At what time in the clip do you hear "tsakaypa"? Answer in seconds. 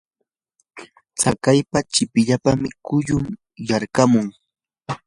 1.17-1.79